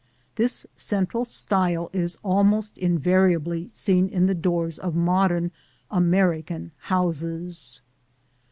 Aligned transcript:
This 0.33 0.65
central 0.75 1.25
stile 1.25 1.91
is 1.93 2.17
almost 2.23 2.75
invariably 2.75 3.69
seen 3.69 4.09
in 4.09 4.25
the 4.25 4.33
doors 4.33 4.79
of 4.79 4.95
modern 4.95 5.51
American 5.91 6.71
houses. 6.85 7.83